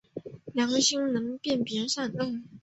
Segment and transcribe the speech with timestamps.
[0.55, 2.41] 良心能分辨善恶。